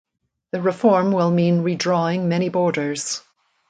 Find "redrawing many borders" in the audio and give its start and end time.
1.61-3.21